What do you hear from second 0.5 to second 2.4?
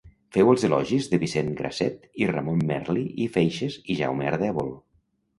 els elogis de Vicenç Grasset i